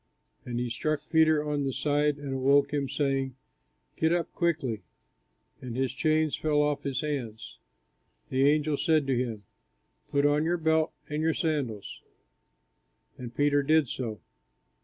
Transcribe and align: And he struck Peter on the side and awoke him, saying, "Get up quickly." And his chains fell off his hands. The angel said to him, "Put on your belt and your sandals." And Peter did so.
And 0.45 0.57
he 0.59 0.71
struck 0.71 0.99
Peter 1.11 1.43
on 1.47 1.63
the 1.63 1.71
side 1.71 2.17
and 2.17 2.33
awoke 2.33 2.73
him, 2.73 2.89
saying, 2.89 3.35
"Get 3.95 4.11
up 4.11 4.31
quickly." 4.33 4.81
And 5.61 5.75
his 5.77 5.93
chains 5.93 6.35
fell 6.35 6.59
off 6.59 6.81
his 6.81 7.01
hands. 7.01 7.59
The 8.29 8.49
angel 8.49 8.77
said 8.77 9.05
to 9.05 9.15
him, 9.15 9.43
"Put 10.09 10.25
on 10.25 10.43
your 10.43 10.57
belt 10.57 10.91
and 11.07 11.21
your 11.21 11.35
sandals." 11.35 12.01
And 13.19 13.35
Peter 13.35 13.61
did 13.61 13.87
so. 13.89 14.19